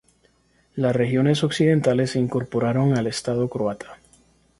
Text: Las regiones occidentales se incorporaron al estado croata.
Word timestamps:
Las 0.73 0.95
regiones 0.95 1.43
occidentales 1.43 2.09
se 2.09 2.19
incorporaron 2.19 2.97
al 2.97 3.05
estado 3.05 3.47
croata. 3.49 3.99